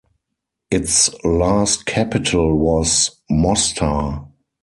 [0.71, 4.25] Its last capital was Mostar.